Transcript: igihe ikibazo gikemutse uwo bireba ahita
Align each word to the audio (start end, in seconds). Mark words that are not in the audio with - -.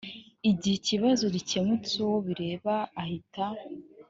igihe 0.49 0.75
ikibazo 0.77 1.23
gikemutse 1.35 1.93
uwo 2.05 2.17
bireba 2.27 2.75
ahita 3.01 3.45